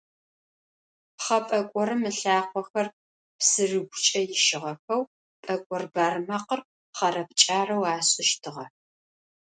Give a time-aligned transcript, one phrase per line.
[1.17, 2.87] Пхъэ пӏэкӏорым ылъакъохэр
[3.37, 5.01] псырыгукӏэ ищыгъэхэу,
[5.43, 6.61] пӏэкӏор бармэкъыр
[6.97, 8.65] хъэрэ-пкӏарэу ашӏыщтыгъэ.